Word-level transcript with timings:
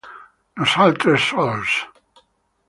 Nosaltres 0.61 1.27
Sols! 1.33 1.77